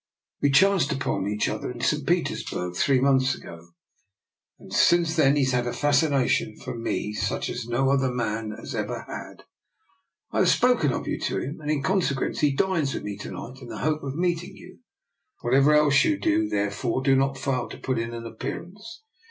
We 0.41 0.49
chanced 0.49 0.91
upon 0.91 1.27
each 1.27 1.47
other 1.47 1.69
in 1.69 1.79
St. 1.81 2.07
Petersburg 2.07 2.75
three 2.75 2.99
months 2.99 3.35
ago, 3.35 3.67
and 4.57 4.73
since 4.73 5.15
then 5.15 5.35
he's 5.35 5.51
had 5.51 5.67
a 5.67 5.73
fascination 5.73 6.55
for 6.57 6.73
36 6.73 6.73
I>R. 6.73 6.77
NIKOLA'S 6.77 7.17
EXPERIMENT. 7.17 7.17
me 7.17 7.27
such 7.29 7.49
as 7.51 7.67
no 7.67 7.91
other 7.91 8.11
man 8.11 8.49
has 8.57 8.73
ever 8.73 9.01
had. 9.07 9.43
I 10.31 10.39
have 10.39 10.49
spoken 10.49 10.91
of 10.91 11.07
you 11.07 11.19
to 11.19 11.37
him, 11.39 11.59
and 11.61 11.69
in 11.69 11.83
conse 11.83 12.11
quence 12.15 12.39
he 12.39 12.51
dines 12.55 12.95
with 12.95 13.03
me 13.03 13.15
to 13.17 13.29
night 13.29 13.59
in 13.61 13.67
the 13.67 13.77
hope 13.85 14.01
of 14.01 14.15
meeting 14.15 14.55
you. 14.55 14.79
Whatever 15.41 15.75
else 15.75 16.03
you 16.03 16.17
do, 16.19 16.49
therefore, 16.49 17.03
do 17.03 17.15
not 17.15 17.37
fail 17.37 17.69
to 17.69 17.77
put 17.77 17.99
in 17.99 18.11
an 18.11 18.25
appearance. 18.25 19.03